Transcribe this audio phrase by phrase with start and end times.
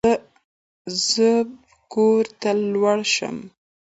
[1.07, 1.55] زه بو
[1.91, 3.37] کور ته لوړ شم.